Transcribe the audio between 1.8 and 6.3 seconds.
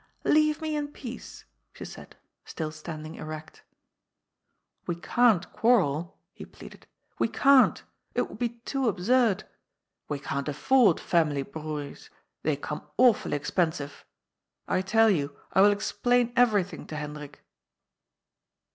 said, still standing erect. 238 GOD'S POOL." We can't quarrel,"